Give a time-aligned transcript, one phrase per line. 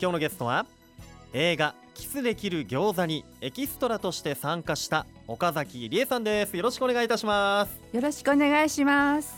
[0.00, 0.66] 今日のゲストは
[1.32, 6.56] 映画キスできる餃子にエキストラとして参加した岡崎理恵さんです。
[6.56, 7.80] よろしくお願いいたします。
[7.94, 9.34] よろしくお願いします。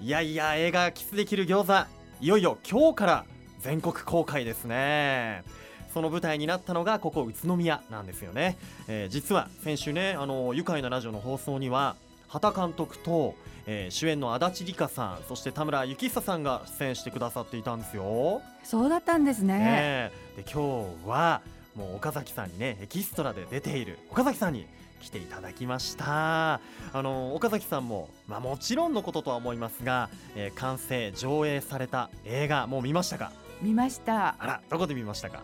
[0.00, 1.88] いやいや映画キスできる餃子
[2.20, 3.24] いよいよ今日から
[3.60, 5.44] 全国公開ですね。
[5.92, 8.56] その舞台になったのがここ宇都宮なんですよね、
[8.88, 11.96] えー実は先週ねあの愉快なラジオの放送には
[12.28, 13.34] 畑監督と、
[13.66, 19.58] えー主演の足立梨花さんそして田村幸久さんが出演してくださっていたんですよ、そうだったんですね。
[19.58, 20.12] ねえ。
[20.36, 21.42] で今日は
[21.74, 24.66] もう岡崎さんにねエキストラで出ている岡崎さんに
[25.00, 26.54] 来ていただきました。
[26.54, 26.60] あ
[26.94, 33.32] の岡崎さんも、まあ、もちろんのこととは思いますが、えー完成上映された映画もう見ましたか？
[33.62, 35.42] 見ました、あらどこで見ましたか？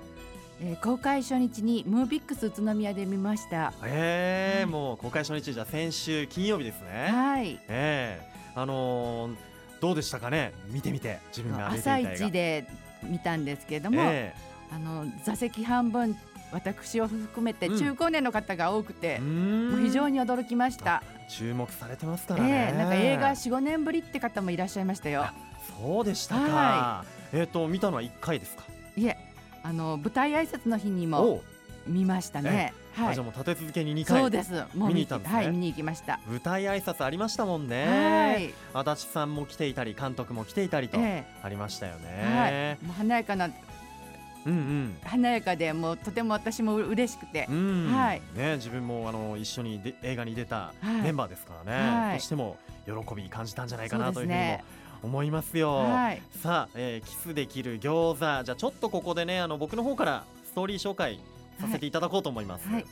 [0.60, 3.72] えー公開初日にムービックス宇都宮で見ました。
[3.84, 7.08] えーはいもう公開初日じゃ先週金曜日ですね。
[7.10, 7.60] はい。
[7.68, 9.34] ええあのー
[9.80, 10.52] どうでしたかね？
[10.68, 12.66] 見てみて自分が朝一で
[13.02, 14.34] 見たんですけども、え
[14.72, 16.16] あの座席半分
[16.52, 17.78] 私を含めてうん。
[17.78, 19.70] 中高年の方が多くえてう、ーん。
[19.72, 21.02] もう非常に驚きました。
[21.28, 25.26] 注目されてますかえらね、えなんか映画4、5年ぶりって方もいらっしゃいましたよ。
[25.78, 28.62] そうでしたか、はえっ、と見たのは1回ですか？
[28.96, 29.18] いえ、
[29.64, 31.42] あの舞台挨拶の日にも
[31.86, 32.72] 見ましたね。
[32.94, 33.24] はいあじゃあ。
[33.24, 34.52] もう立て続けに2回そうです。
[34.76, 36.20] もう見に行ったんですねはい、見に行きました。
[36.28, 38.54] 舞台挨拶ありましたもんはねい。
[38.72, 43.50] 足立さんも来ていたり監督も来ていたりとえありましたよえ、はねい。、もう華やかな
[44.46, 54.60] うん華やかでもうとても私も嬉しくてうん、うんはいね自分もあの一緒にで映画に出たはいメンバーですからね、はいとしても喜び感じたんじゃないかなというふうにも。
[55.04, 56.22] 思いますよ、はい。
[56.42, 58.44] さあ、えーキスできる餃子。
[58.44, 61.20] じゃあちょっとここでねあの僕の方からストーリー紹介
[61.60, 62.86] させていただこうと思います、はい。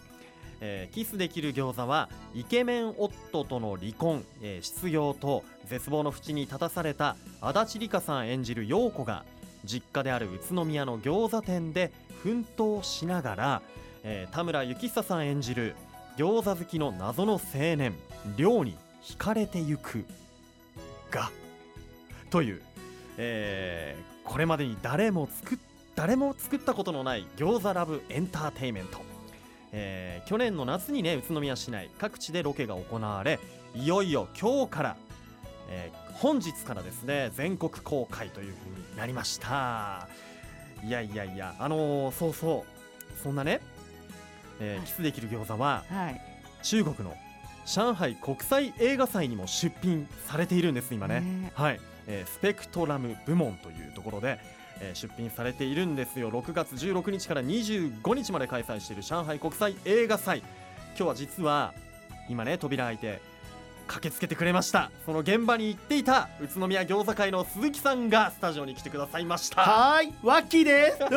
[0.61, 9.25] えーキスできる餃子はイケメン夫との離婚、えー失業と絶望の淵に立たされた足立梨花さん演じる陽子が
[9.65, 11.91] 実家である宇都宮の餃子店で
[12.23, 13.63] 奮闘しながら、
[14.05, 15.75] えー田村幸久さん演じる
[16.17, 17.95] 餃子好きの謎の青年
[18.37, 20.05] 亮に惹かれてゆく
[21.11, 21.31] が
[22.33, 22.63] という、
[23.19, 25.59] えーこれまでに誰も作っ
[25.97, 29.01] 誰も作ったことのない餃子ラブエンターテイメント、
[29.73, 33.39] えー去年の夏にね宇都宮市内各地でロケが行われ
[33.75, 34.97] いよいよ今日から、
[35.69, 40.09] えー本日からですね全国公開というふうになりました。
[40.85, 42.65] いやいやいやあのーそうそ
[43.19, 43.61] うそんなね、
[44.61, 44.87] えーはい。
[44.87, 46.21] キスできる餃子ははい。
[46.63, 47.15] 中国の
[47.67, 51.21] 上海国際映画祭にも出品されているんです今ね。
[51.21, 54.39] ねはい、えースペクトラム部門というところで、
[54.81, 61.75] えー出品されているんですよ6月16日から25日まで開催している上海国際映画祭今日は実は
[62.29, 63.21] 今ね扉開いて
[63.87, 70.99] 駆けつけてくれましたその現場に行っていた宇都宮餃子会の鈴木さんがスタジオに来てくださいましたはーい、ワッキーです。
[71.05, 71.09] あ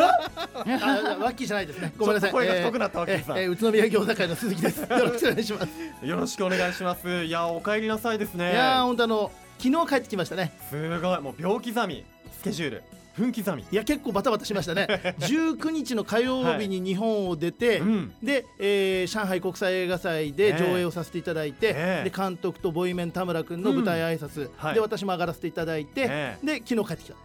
[1.19, 1.93] ワッキーじゃないですね。
[1.97, 2.31] ごめんなさい。
[2.31, 4.81] 声が太くなったワッキーさんえーえー宇都宮餃子会の鈴木です。
[4.81, 6.05] よろしくお願いします。
[6.05, 10.51] よろしくお願いしますいやお帰りなさいですねいやー、本当あの昨日帰ってきましたね。
[10.69, 11.21] すごい。
[11.21, 12.05] もう秒刻み
[12.39, 12.83] スケジュール。
[13.15, 14.87] 分刻みいや結構バタバタしましたね。
[15.19, 17.79] 19日の火曜日に日本を出て。
[17.79, 18.13] うん。
[18.21, 22.09] で、えー上海国際映画祭で上映をさせていただいて、ええ。
[22.09, 24.73] で監督とボイメン田村君の舞台挨拶、はい。
[24.73, 27.15] で私も上がらせていただいて、えで昨日帰ってきた。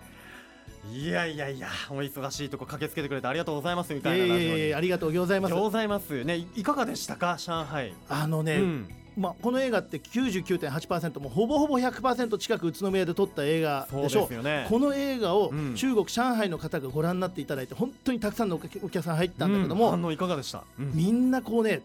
[0.92, 5.54] いやいやいやお忙しいとこ駆けつけてくれてありがとうございますみいたいなえーありがとうございます。
[5.54, 6.36] ございますね。
[6.36, 7.36] いいかがでしたか？
[7.38, 8.88] 上海、あのね、うん
[9.20, 14.26] まあ、この映画って99.8%もうほぼほぼ100%近く宇都宮で撮った映画ででしょ。
[14.26, 14.66] すよね。
[14.70, 15.74] この映画をうん。
[15.74, 19.90] 中国、上海の方がご覧になっていただいて本当にたくさんのお客お客さん入ったんだけども、うん。
[19.92, 20.92] 反応いかがでした、うん。
[20.94, 21.82] みんなこうね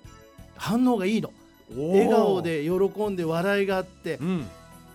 [0.55, 1.33] 反応がいいの。
[1.75, 4.39] 笑顔で喜んで笑いがあってうん。
[4.39, 4.43] い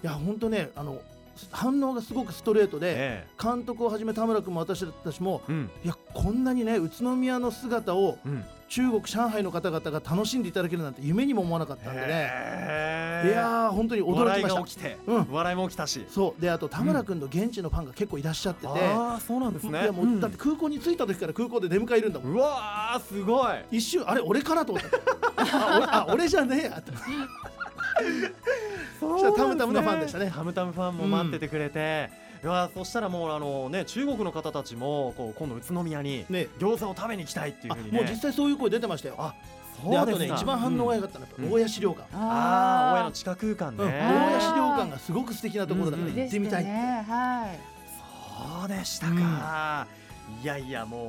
[0.02, 1.00] や本当ねあの
[1.50, 5.42] 反応がすごくストレートでえ監督をはじめ田村君も私たちも
[5.84, 12.06] いやこんなにね宇都宮の姿をうん中国上海の方々が楽しんでいただけるなんて夢にも思わなかったんでね。
[12.06, 14.60] いやー本当に驚笑いきました。
[14.60, 15.26] が起きて、うん。
[15.28, 16.06] 笑いも起きたし。
[16.08, 16.40] そう。
[16.40, 19.82] であと田村君の現地のファンが結構いらっしゃってて、ああそうなんですね。
[19.82, 22.32] いやもう、だって空港に着いた時から空港で出迎えいるんだもん。
[22.32, 23.56] うわーすごい。
[23.72, 26.78] 一瞬あれ俺かなと思ったあ俺じゃねえや。
[26.78, 26.92] って
[29.00, 30.32] そしたらタムタムのファンでしたね。
[30.32, 32.08] タムタムファンも待っててくれて、
[32.42, 36.48] いやそしたらもうあのね中国の方たちもこう今度宇都宮にね。
[36.58, 38.00] 餃子を食べに来たいっていうあふうにね。
[38.00, 39.16] もう実際そういう声出てましたよ。
[39.18, 39.34] あ
[39.88, 40.34] であとそうですか。
[40.34, 42.92] ね一番反応が良かったのはやっぱ大谷資料館、ああー。
[42.92, 47.06] 大家のあ地下空間ね、うん、大谷資料館がすごく素敵なところだからうん行ってみたい、でしたね。
[47.08, 47.60] はい。
[48.60, 49.86] そうでしたか、
[50.42, 51.06] いやいやも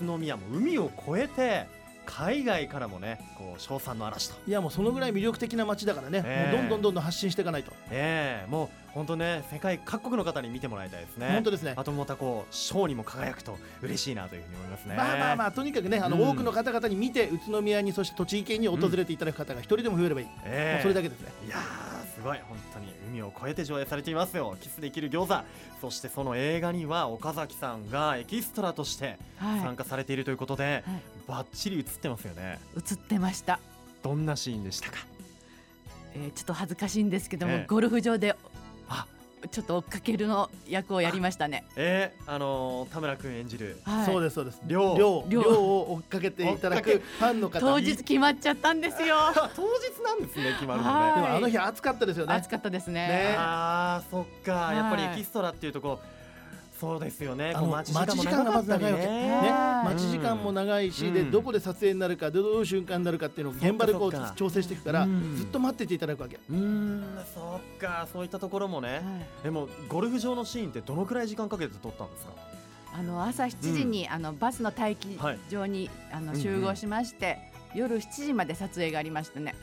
[0.00, 1.66] う宇都宮も海を越えて
[2.06, 4.36] 海外からもねこう称賛の嵐と。
[4.46, 6.56] いやもうそのぐらい魅力的な街だからね、ええ。
[6.56, 8.50] もうどんどんどんどん発信していかないと、ええ。
[8.50, 11.30] もう本当ね世界各国の方に見てもらいたいですね。
[11.32, 11.74] 本当ですね。
[11.76, 14.94] あとまたこう賞にも輝くと嬉しいなというふうに思いますね。
[14.96, 20.76] まあまあまあとにかくねあの、うん多くの方々に見て宇都宮にそして栃木県に訪れていただく方が一人でも増えればいい、もえ。
[20.76, 21.32] えうそれだけですね。
[21.46, 24.56] いやーすごい本当に海を越えて上映されていますよ。
[24.60, 25.44] キスできる餃子。
[25.80, 31.02] そしてその映画には岡崎さんがエキストラとして参は加されているということで、はい。
[31.26, 32.58] バッチリ映ってますよね。
[32.76, 33.60] い、映ってました、
[34.02, 34.98] どんなシーンでしたか？
[36.14, 37.66] えーちょっと恥ずかしいんですけども、ええ。
[37.66, 38.36] ゴルフ場で
[38.88, 39.06] あ
[39.50, 41.64] ちょっと追っかけるの役をやりましたね。
[41.76, 43.80] えー、あのー田村君演じる。
[43.84, 44.06] はい。
[44.06, 44.60] そうですそうです。
[44.66, 49.16] 亮亮亮亮を追っかけていただくファンの方当日決まっちゃったんですよ。
[49.18, 51.14] あ 当日なんですね決まるのはいね。
[51.14, 52.34] でもあの日暑かったですよね。
[52.34, 53.08] 暑かったですね。
[53.08, 54.72] ねあーそっか。
[54.74, 56.00] やっぱりエはいキストラっていうとこ
[56.80, 57.54] そうですよね。
[57.54, 59.06] 待ち時間がまず長いわけ。
[59.06, 59.52] ね。
[59.84, 61.30] 待ち時間も長いし、でうん。
[61.30, 65.36] どこで撮影になるかどういう瞬間になるかっていうのを現場でこう調整していくから、うん。
[65.36, 66.36] ずっと待ってていただくわけ。
[66.50, 67.04] うーん
[67.34, 69.02] そっかそういったところもね、はい。
[69.44, 72.32] でもゴルフ場のシーンってどのくらい時間かけて撮ったんですか？
[72.96, 75.18] あの朝7時に、あのバスの待機
[75.50, 77.38] 場に、あの集合しまして、
[77.74, 79.54] 夜7時まで撮影がありましたね。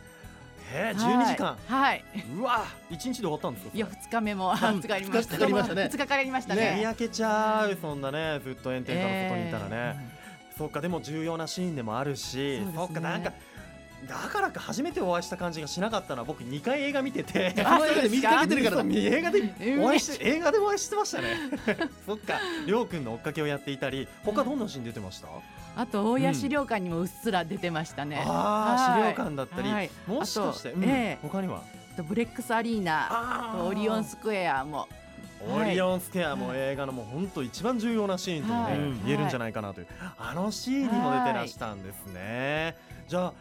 [0.71, 1.47] へえ12時間。
[1.47, 1.57] はい。
[1.67, 2.03] はい。
[2.37, 4.53] うわ1日で終わったんですかいや2日目も。
[4.53, 4.55] ん。
[4.55, 5.35] 2日かかりました。
[5.35, 5.83] 二日かかりましたね。
[5.83, 6.81] 2日かかりました見ね。
[6.81, 10.21] 焼けちゃうそんなねずっと炎天下の外にいたらね、え
[10.57, 13.33] そっかでも重要なシーンでもあるしそっかなんか
[14.07, 17.53] だからか初めてお会いした感じがしなかったのは僕2回映画見てて。
[17.63, 19.83] あそうです水かけてるから映画でうん。
[19.83, 21.37] お会いし映画でお会いしてましたね。
[22.05, 25.27] そっかりょうくんの追っかけをやっていたり他どんなシーン出てました、
[25.75, 28.21] あと大谷資料館にもうっすら出てましたね。
[28.25, 29.13] ああはい。
[29.13, 29.89] 資料館だったり、はい。
[30.07, 31.27] もしかして、うんええ。
[31.27, 31.61] 他には？
[31.93, 34.87] あとブレックスアリーナあとオリオンスクエアも。
[35.49, 38.79] オリオンスケアも映画のもう本当一番重要なシーンともね、はい。
[39.05, 39.87] 言えるんじゃないかなという、
[40.19, 42.77] あのシーンにも出てらしたんですね。
[43.07, 43.33] じゃあ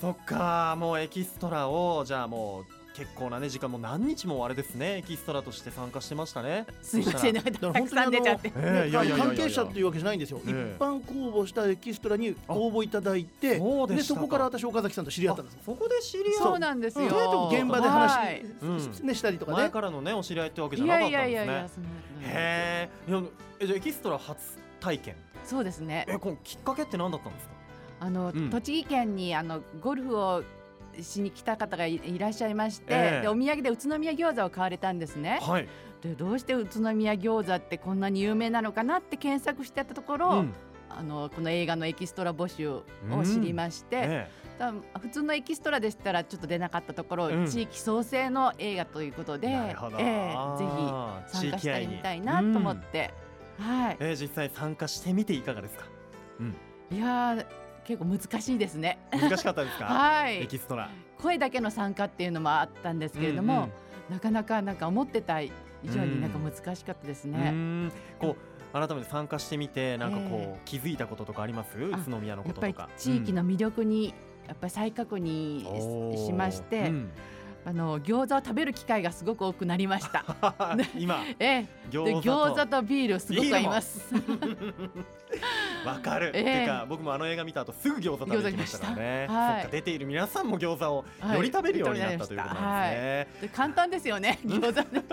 [0.00, 6.64] そっかもうエキストラをじゃあもう結構なね時間もう何日もあれですねエキストラとして参加してましたね。
[6.80, 8.50] すいませんたくさん出ちゃって。
[8.50, 17.08] 関係者っていうわけじゃないんですよ、ええ一般公募したエキストラに応募いただいてそうでそこから私岡崎さんと知り合ったんですあそこで知り合そうなんですよ。
[17.10, 21.86] それと現場で話、はいうんね、したりとかね前からのねお知り合いってわけじゃいなかったんやいやいですね。
[22.22, 22.44] やいやい
[22.86, 23.10] へえ。
[23.10, 23.22] いや
[23.60, 24.38] えじゃあエキストラ初
[24.78, 25.16] 体験。
[25.44, 26.06] そうですね。
[26.08, 27.54] えこのきっかけって何だったんですか？
[28.00, 30.42] あの、うん栃木県にあのゴルフを
[31.02, 35.38] しに来た方がいいらっしゃいまして、ええでお土産で宇都宮餃子を買われたんですね。
[35.42, 35.68] はい。
[36.02, 40.52] でどうして宇都宮餃子ってこんなに有名なのかなって検索してたところ、うん
[40.96, 42.84] あのこの映画のエキストラ募集を
[43.24, 44.30] 知りまして、え
[44.60, 49.48] 多分普通のエキストラでしたらちょっと出なかったところ、うん地域創生の映画ということで。
[49.48, 49.74] ええぜ
[51.32, 53.12] ひ参加してみたいなと思って、
[53.58, 53.96] はい。
[53.98, 55.86] えー、実際参加してみていかがですか？
[56.92, 57.46] いやー
[57.84, 58.98] 結構難しいですね。
[59.12, 59.84] 難しかったですか？
[59.92, 60.42] はい。
[60.42, 60.90] エキストラ。
[61.18, 63.68] 声だけの参加っていうのもあったんですけれども、
[64.10, 65.50] なかなかなんか思ってた以
[65.84, 67.50] 上になんか難しかったですうんうね。
[67.50, 71.78] んこう改めて参加してみてなんかこう、え気づいたこととかあります？
[71.78, 72.92] 宇都宮のこやっぱりととか。
[72.96, 74.14] 地域の魅力に
[74.48, 77.10] やっぱり再確認うんししまして、うん
[77.66, 80.22] あの餃子を食べる機会がすごく多くなりました。
[80.98, 84.14] 今 ええ、で餃子と餃子とビールすごく合います。
[85.84, 86.60] わかる、ええ。
[86.60, 89.62] てか僕もあの映画見た後すぐ餃子食べに行きましたからね、はい。
[89.62, 91.36] そっか出ている皆さんも餃子をはい。
[91.36, 94.38] より食べるようになったということなんですね、で簡単ですよね。
[94.44, 95.04] 餃子ね。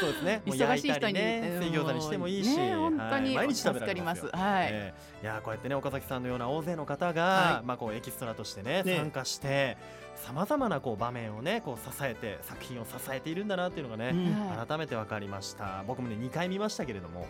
[0.00, 0.42] そうですね。
[0.46, 1.12] もう忙焼いたしい人に。
[1.14, 3.46] りね水餃子にしてもいいし、ね本当にはい。
[3.46, 4.26] 毎日食べられます。
[4.26, 4.30] は
[4.64, 4.68] い。
[4.70, 5.22] ええ。
[5.22, 7.66] いやこうやってね岡崎さんのような大勢の方が、はい。
[7.66, 8.96] まあこうエキストラとしてねね。
[8.96, 9.76] 参加して
[10.16, 14.48] さまざまなこう場面をねこう支えて作品を支えているんだなっていうのがね、うん。
[14.48, 14.66] はい。
[14.66, 15.84] 改めて分かりました。
[15.86, 17.26] 僕もね2回見ましたけれども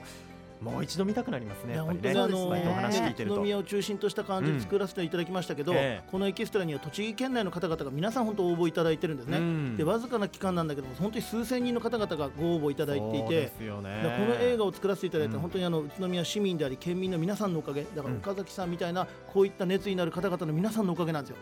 [0.65, 3.35] もう一度見たくなりますね本当にあのそういったお話聞いてると。
[3.35, 6.09] 宇都宮を中心とした感じで作らせていただきましたけど、うんええ。
[6.11, 9.77] このエキストラには栃木県内の方々が皆さん本当応募いただいてるんですね、うん。
[9.77, 15.41] でわずかな期間なんだけども本当に数千人の方々がご応募いただいていてこの映画を作らせていただいたうん。
[15.41, 18.19] 本当にあの宇都宮市民であり県民の皆さんのおかげだからうん。
[18.19, 21.37] 岡崎さんみたいなこういった熱意のある方々の皆さんのおかげなんですよ。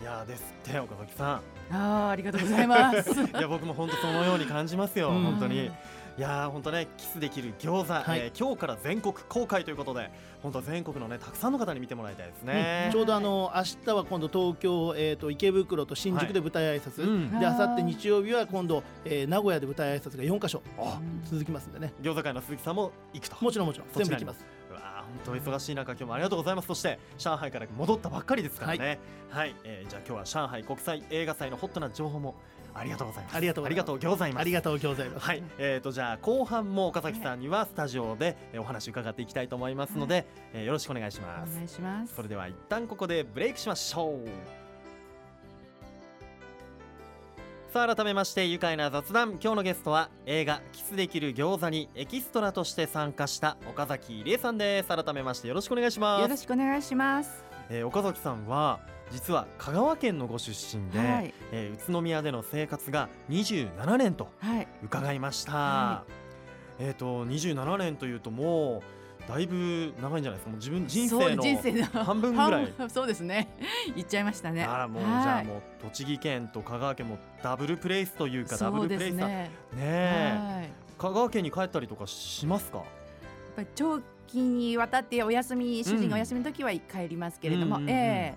[0.00, 1.40] いやですって岡崎さ
[1.70, 3.10] ああありがとうございます。
[3.22, 5.22] ん いや僕も本当そのように感じますよ、うん。
[5.22, 5.70] 本当に
[6.16, 8.20] いやー本当ねキスできる餃子、はい。
[8.20, 10.10] えー今日から全国公開ということで
[10.42, 17.30] 本当全国のねたくさんの方に見てもらいたいですね、ちょうどあの明日は今度東京、えー、と池袋と新宿で舞台挨拶、うん。
[17.40, 21.92] で明後日日曜日は今度、えー名古屋で舞台挨拶が4カ所あ続きますんでね。
[22.00, 23.36] 餃子会の鈴木さんも行くと。
[23.44, 24.44] もちろんもちろん全部行きます。
[24.70, 26.68] うわー本当忙しい中今日もありがとうございます。
[26.68, 29.00] そして上海から戻ったばっかりですからね。
[29.30, 32.36] はい、えーじゃあ今日は上海国際映画祭のホットな情報も
[32.74, 33.36] ありがとうございます。
[33.36, 33.96] ありがとうございます。
[33.96, 34.40] ありがとうございます。
[34.40, 35.26] ありがとうございます。
[35.26, 41.52] はい、えー、とじゃあ後半も岡崎さんにはスタジオでえーお話伺っていきたいと思いますので、えーよろしくお願いします。
[41.52, 42.14] お願いします。
[42.14, 44.28] それでは一旦ここでブレイクしましょう。
[47.72, 49.30] さあ改めまして愉快な雑談。
[49.32, 54.88] 今日のゲストは映画キスできる餃子にエキストラとして参加した岡崎理恵さんです。
[54.88, 56.22] 改めましてよろしくお願いします。
[56.22, 57.44] よろしくお願いします。
[57.70, 58.78] えー岡崎さんは
[59.10, 61.34] 実は香川県のご出身で、はい。
[61.52, 64.68] えー宇都宮での生活が27年とはい。
[64.82, 66.04] 伺いました、は
[66.78, 68.82] えっ、と27年というとも
[69.26, 70.50] うだいぶ長いんじゃないですか？
[70.50, 72.72] もう自分人生の半分ぐらい。
[72.76, 73.48] 半そうですね。
[73.94, 74.64] 言っちゃいましたね。
[74.64, 79.26] あらもう、はいじゃあもう栃木県と香川県もダブルプレイスというかダブルプレイスだ。
[79.28, 82.78] ねね香川県に帰ったりとかしますか？
[82.78, 82.86] やっ
[83.56, 88.34] ぱり長期にわたってお休み主人がお休みの時は帰りますけれども、うんうんうんえ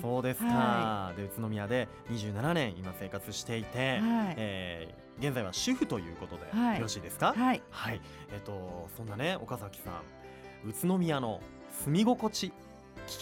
[0.00, 4.34] そうですか、はで宇都宮で27年今生活していて、えはい。
[4.36, 6.76] えー現在は主婦ということで、はい。
[6.76, 7.34] よろしいですか？
[7.36, 7.60] はい。
[7.70, 8.00] はい、
[8.32, 11.40] えっ、とそんなね岡崎さん宇都宮の
[11.84, 12.52] 住み心地聞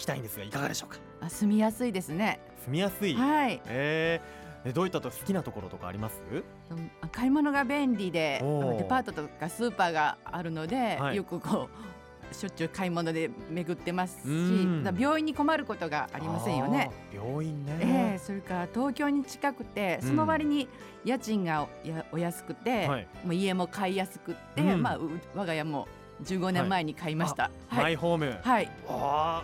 [0.01, 0.99] きたいんですがいかがでしょうか？
[1.21, 2.39] あ住みやすいですね。
[2.65, 3.59] 住みやすい、はい。
[3.65, 4.69] えー。
[4.69, 6.21] えどういったと好きなところとかあります？
[6.69, 8.41] うん買い物が便利で
[8.77, 11.15] デパートとかスーパーがあるので、はい。
[11.15, 11.86] よくこう
[12.31, 14.67] しょっちゅう買い物で巡ってますし
[14.99, 16.91] 病院に困ることがありませんよね。
[17.13, 20.67] 病院ね、ええそれから東京に近くてその割に
[21.05, 21.67] 家賃が
[22.11, 23.07] お安くて、はい。
[23.23, 24.81] もう家も買いやすくって、うん。
[24.81, 25.87] まあう我が家も
[26.23, 27.51] 15年前に買いました。
[27.67, 29.43] はい、マイホーム、はい、あ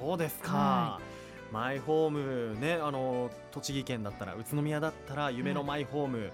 [0.00, 1.00] そうですか、は
[1.52, 6.32] マイホームねあの栃木県だったら宇都宮だったら夢のマイホーム、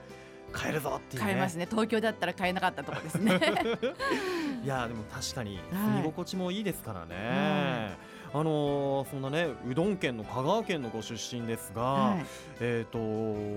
[0.53, 1.27] 買えるぞっていうね。
[1.29, 1.67] 買えますね。
[1.71, 3.41] 東京だったら買えなかったところですね。
[4.65, 5.65] いやでも確かにはい。
[5.71, 7.97] 住み心地もいいですからね、
[8.33, 12.25] はあのーそんなねうどん県の香川県のご出身ですが、はい。
[12.61, 12.99] えっ、と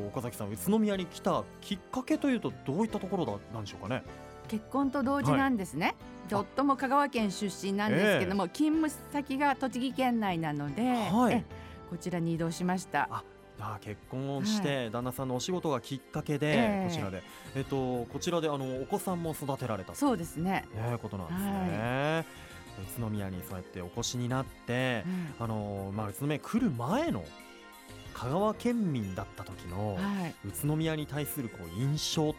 [0.07, 4.03] 岡崎さん宇都宮に来たきっかけというとどういったところだなんでしょうかね。
[4.47, 5.95] 結婚と同時なんですね。
[6.29, 11.35] で夫も香川県出身なんですけども、勤務先が栃木県内なので、はい。
[11.35, 11.43] え
[11.89, 13.23] こちらに移動しました。
[13.61, 16.87] ああ結婚をして、旦那さんのお仕事がきっかけで、ええ。
[16.89, 17.23] こちらで。
[17.55, 19.97] えっ、とこちらであのお子さんも育てられたと。
[19.97, 20.67] そうですね。
[20.75, 22.25] いうことなんですね、
[22.97, 25.03] 宇都宮にそうやってお越しになって、
[25.39, 27.23] あのまあ宇都宮に来る前の
[28.13, 30.35] 香川県民だった時のはい。
[30.47, 32.35] 宇都宮に対するこう印象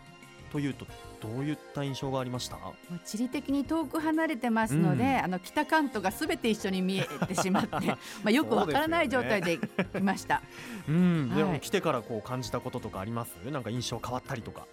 [0.50, 0.86] というと
[1.22, 2.56] どういった印象がありました？
[3.04, 5.24] 地理的に遠く離れてますので、うん。
[5.24, 10.42] あの北関東がすべて一緒に見えてしまって、 まあよくわからない状態で来ました。
[10.88, 11.60] うん、でもはい。
[11.60, 13.36] 来てからこう感じたこととかあります？
[13.50, 14.66] なんか印象変わったりとか。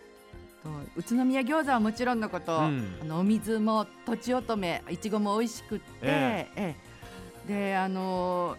[0.64, 2.98] と宇都宮餃子はもちろんのこと、うん。
[3.02, 6.76] あのお水もとちおとめいちごも美味しくって、ええ。
[7.48, 8.58] えであの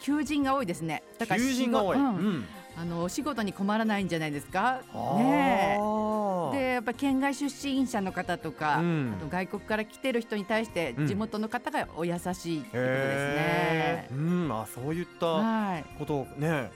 [0.00, 1.02] 求人が多いですね。
[1.18, 2.04] だから求人が多い、うん。
[2.04, 2.44] うん。
[2.74, 4.80] あのお仕事に困らないんじゃないですか？
[4.94, 5.16] あ。
[5.18, 6.11] ねーえ。
[6.52, 9.14] でやっぱ県外出身者の方とか、うん。
[9.18, 11.06] あと外国から来てる人に対してうん。
[11.06, 14.08] 地元の方がお優しいってことですね。
[14.12, 15.84] うん、あそういったはい。
[15.98, 16.70] ことをね、はい。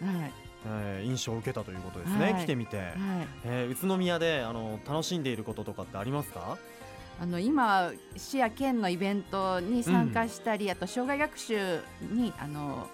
[0.68, 2.42] えー印象を受けたということですね、はい。
[2.42, 2.96] 来てみて、はい。
[3.44, 6.58] えー宇都宮であの楽しんでいることとかってありますか？
[7.18, 12.88] あの今市や県のイベントに参加したり、あと障害学習にあの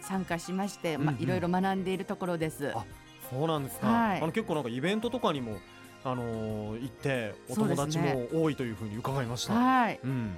[0.00, 1.22] 参加しまして、まうんうん。
[1.22, 2.72] いろいろ学んでいるところです。
[2.74, 2.84] あ
[3.30, 4.20] そうなんですか、はい。
[4.20, 5.56] あの結構なんかイベントとかにも、
[6.04, 9.98] あのー行ってお友達も多いというふうに伺いました、はい。
[10.04, 10.36] うん、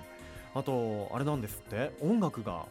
[0.54, 1.90] あとあれなんですって。
[2.00, 2.66] 音楽が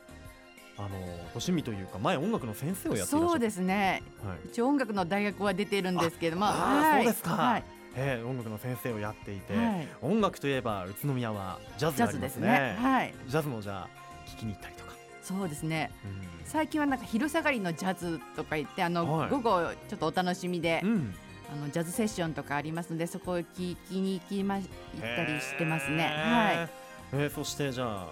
[0.77, 0.87] あの
[1.29, 4.01] 趣味というか前音楽の先生をやってそうですね。
[4.23, 4.37] はい。
[4.47, 7.03] 一応音楽の大学は出ているんですけども、ああーはい。
[7.03, 7.31] そうですか。
[7.31, 7.63] はい。
[7.97, 9.87] えー音楽の先生をやっていて、はい。
[10.01, 12.77] 音楽といえば宇都宮はジャズがありますすね。
[12.79, 13.13] はい。
[13.27, 13.89] ジャズもじゃあ
[14.29, 15.91] 聞きに行ったりとか、そうですね。
[16.05, 16.21] うん。
[16.45, 19.29] 最近はなんか昼下がりのジャズとか言ってあの、はい。
[19.29, 21.13] 午後ちょっとお楽しみで、うん
[21.51, 24.65] あのジャズセッションとかありますのでそこを聞きに行きま行っ
[24.99, 26.03] たりしてますね。
[26.03, 26.69] はい。
[27.13, 28.07] えーそしてじゃあ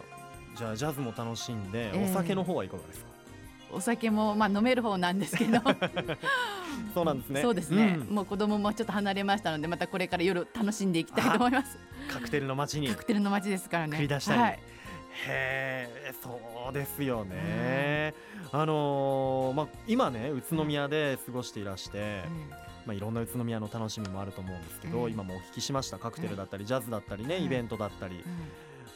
[0.57, 3.07] じゃあジャズも楽しんで、えーお酒の方はいかがですか？
[3.71, 5.59] お酒もまあ飲める方なんですけど。
[6.93, 7.97] そうなんですねそうですね。
[7.99, 11.77] うんもう子供もちょっと離れましたのでまたこれから夜楽しんでいきたいと思います。
[12.11, 13.97] カクテルの街にカクテルの街ですからね。
[13.97, 14.59] 繰り出したりはい。
[15.27, 16.39] へえそ
[16.70, 18.13] うですよね、
[18.51, 22.24] あのーまあ、今ね宇都宮で過ごしていらして、
[22.86, 25.12] まあ、いろんな宇都宮の楽しみもあると思うんですけど、うん。
[25.12, 26.00] 今もお聞きしました。
[26.00, 28.24] カクテルだったり、ジャズだったりね、はいイベントだったり、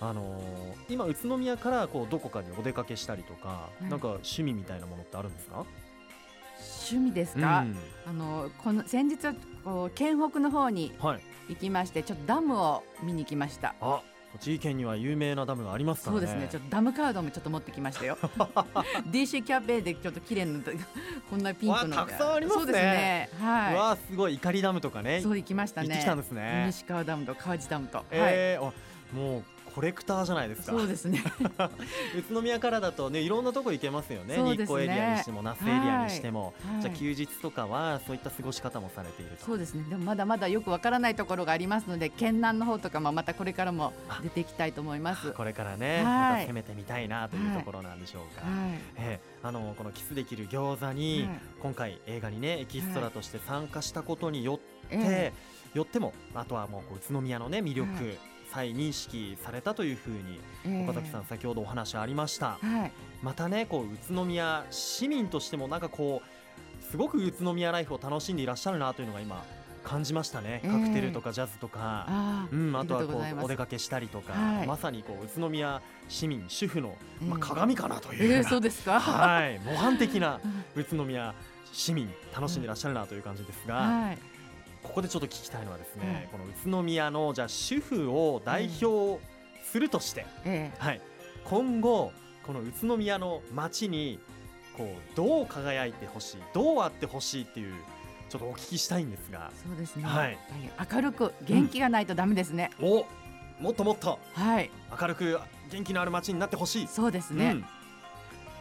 [0.01, 0.07] うん。
[0.07, 3.89] あのー今宇都宮からこうどこかにお出かけしたりとか、うん。
[3.89, 5.65] なんか趣味みたいなものってあるんですか、
[6.89, 7.59] 趣味ですか？
[7.59, 7.77] うん。
[8.07, 9.17] あのこの先日
[9.63, 11.21] こう県北の方にはい。
[11.49, 13.73] 行きましてちょっとダムを見に来ました。
[13.79, 14.01] あ
[14.37, 16.27] 栃木県には有名なダムがありますからね。
[16.27, 16.47] そうですね。
[16.51, 18.17] ちょっとダムカードもちょっと持ってきましたよ。
[19.11, 20.59] DC キャンペーンでちょっと綺麗な
[21.29, 21.97] こんなピンクの。
[21.97, 22.63] わたくさんありますね。
[22.63, 23.29] そうですね。
[23.39, 25.19] うはわーすごい怒りダムとかね。
[25.19, 25.87] いそう行きましたね。
[25.87, 26.65] 行ってきたんですね。
[26.67, 28.07] 西川ダムと川地ダムと、はい。
[28.11, 28.73] えーあ
[29.13, 29.43] もう
[29.73, 30.71] コレクターじゃないですか。
[30.71, 31.23] そうですね。
[32.17, 34.35] 宇都宮からだとねいろんなとこ行けますよね。
[34.35, 34.55] すね。
[34.55, 36.81] 日光エリアにしても那須エリアにしても、はい。
[36.81, 39.45] じゃあ休日とかはそういった過ごし方もされていると。
[39.45, 39.83] そうですね。
[39.89, 43.93] でもまだまだよくわからないところがありますので県南の方とかもまたこれからも
[44.23, 45.31] 出ていきたいと思います。
[45.31, 46.03] これからね、はい。
[46.03, 48.79] また攻めてみたいなというところなんでしょうか、はい。
[48.97, 51.39] えーあのこのキスできる餃子に、はい。
[51.61, 55.33] 今回映画にねエキストラとして参加したことによって、え。
[55.73, 58.17] よってもあとはもうこう宇都宮のね魅力、はい
[58.51, 60.71] 再認識されたというふうにええ。
[60.81, 62.91] え岡崎さん先ほどお話ありました、はい。
[63.21, 69.43] またねこう宇都宮市民としてもなんかこうすごく宇都宮ライフを楽しんでいらっしゃるなというのが今
[69.83, 72.05] 感じましたね、ええカクテルとかジャズとか。
[72.09, 74.67] あーうん、あとはこうお出かけしたりとか、はい。
[74.67, 78.99] まさにこう宇都宮市民主婦の、まあ、ええ鏡かなというえー、そうですか？
[78.99, 79.59] はい。
[79.59, 80.41] 模範的な
[80.75, 81.33] 宇都宮
[81.71, 84.17] 市民楽しんでいらっしゃるなという感じですが、はい
[84.87, 89.21] ここでちょっと聞きたいのはですね、はいこの宇都宮のじゃあ主婦を代表
[89.63, 91.01] するとして、えはい、
[91.43, 92.11] 今後
[92.45, 94.19] この宇都宮の街に
[94.75, 97.73] こうどう輝いてほしいどうあってほしいっていう
[98.29, 99.51] ちょっとお聞きしたいんですが。
[99.53, 100.37] えそうですね、はい。
[100.93, 103.05] 明るく元気がないとダメですね、お
[103.59, 104.19] もっともっと。
[104.33, 104.69] はい。
[104.99, 105.39] 明るく
[105.71, 106.87] 元気のある街になってほしい。
[106.87, 107.57] そうですね、やっ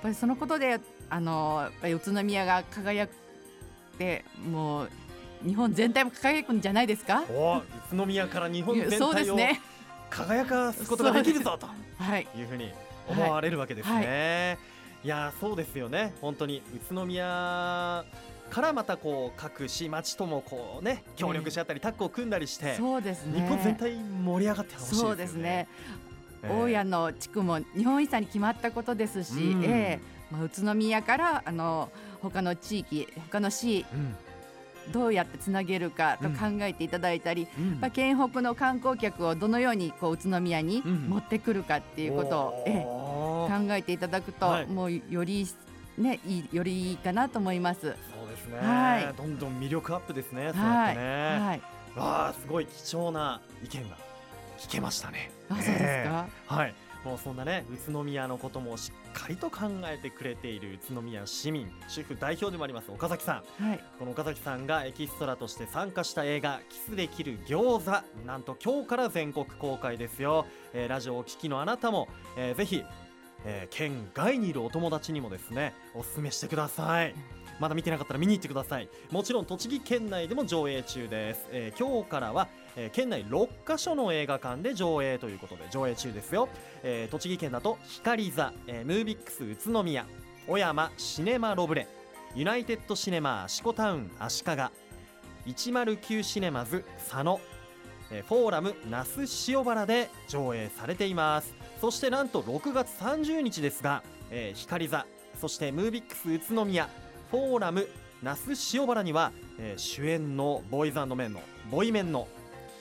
[0.03, 4.91] ぱりそのことであのやっぱり宇都宮が輝くってもう
[5.45, 7.25] 日本全体も輝くんじゃないですか？
[7.29, 7.63] うん、お宇
[7.97, 9.61] 都宮から日本全そうで体をすね。
[10.09, 12.27] 輝かすことができるぞとはい。
[12.37, 12.73] いうふうに
[13.09, 14.59] 思われるわけですね。
[15.05, 16.15] い、やーそうですよね。
[16.21, 18.05] 本当に宇都宮
[18.51, 23.41] からまたこう各市町ともこうね協力し合ったりタッグを組んだりして、そうですね。
[23.41, 25.09] 日本全体盛り上がってほしいですよね。
[25.09, 25.69] そうですね、
[26.43, 29.65] えー大谷の地区も日本遺産に決まったことですし、うん。
[29.65, 30.17] ええ。
[30.31, 31.91] まあ、宇都宮からあの
[32.21, 34.15] 他の地域他の市うん
[34.93, 42.85] どうやってつなげるかとうん考えていただいたり、うんまあ、県北の観光客をどのようにこう宇都宮にうん持ってくるかっていうことを、え
[43.47, 45.47] 考えていただくと、はいもうより
[45.99, 47.81] ねいいよりいいかなと思います。
[47.81, 47.93] そう
[48.29, 50.53] ですね、はいどんどん魅力アップですね。
[50.53, 51.39] はい、ね。
[51.41, 51.61] はい、
[51.99, 53.97] わあすごい貴重な意見が
[54.59, 55.31] 聞けましたね。
[55.49, 56.27] あそうですえか。
[56.51, 56.75] えはい。
[57.07, 63.65] もうそんなね宇都宮のこともしっかりと考えてくれている宇都宮市民主婦代表でもあります岡崎さん。
[63.65, 72.85] はい、この岡崎さんがエキストラとして参加した映画「キスできる餃子」なんと今日から全国公開ですよ、えーラジオをお聞きのあなたも、えーぜひ、
[73.45, 77.15] えー県外にいるお友達にもですねおすすめしてください。
[77.59, 78.89] まだ見てなかったら見に行ってください。
[79.11, 86.49] もちろん栃木県内でも上映中です、えー今日からは、えー県内6カ所の映画館で上映ということで上映中ですよ、
[86.83, 90.07] えー栃木県だと光座、えームービックス宇都宮
[90.47, 91.89] 小山シネマロブレ
[92.35, 94.51] ユナイテッドシネマシコタウン足利
[95.47, 97.41] 109シネマズ佐野
[98.11, 101.55] えーフォーラム那須塩原で上映されています。
[101.81, 105.07] そしてなんと6月30日ですが、えー光座
[105.41, 106.89] そしてムービックス宇都宮
[107.31, 107.89] フォーラム
[108.23, 112.29] 那須塩原には、えー主演のボーイズメンのボイメンの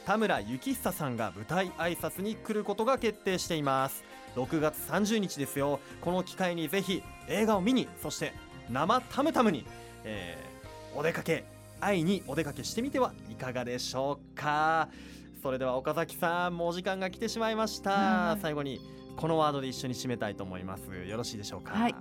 [0.06, 4.04] 田村幸久さんが舞台挨拶に来ることが決定しています。
[4.36, 5.80] 6月30日ですよ。
[6.00, 8.32] この機会にぜひ映画を見にそして
[8.70, 9.66] 生タムタムに、
[10.04, 10.56] えー
[10.98, 11.44] お出かけ
[11.82, 14.88] 会いにお出かけしてみてはいかがでしょうか。
[15.44, 17.92] それでは岡崎さんもうお時間が来てしまいました。
[17.92, 18.42] はい。
[18.42, 18.80] 最後に
[19.18, 20.84] このワードで一緒に締めたいと思います。
[21.06, 21.96] よろしいでしょうか、はい。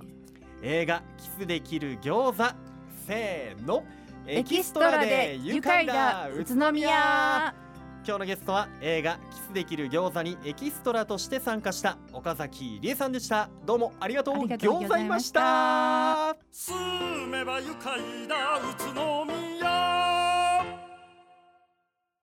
[0.63, 2.55] 映画キスできる餃子
[3.07, 3.83] せーの。
[4.27, 7.64] エキストラで愉快だ宇都宮。
[8.07, 13.49] 今日のゲストは映画キスできる餃子にエキストラとして参加した岡崎理恵さんでした。
[13.65, 16.37] どうもありがとうありがとうございました。
[16.53, 18.59] 住めば愉快だ。
[18.59, 19.44] 宇都宮